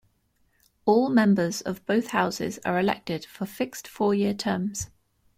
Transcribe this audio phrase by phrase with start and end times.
[0.87, 4.89] All members of both houses are elected for fixed four year terms.